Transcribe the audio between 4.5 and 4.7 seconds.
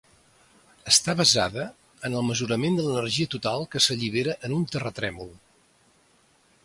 un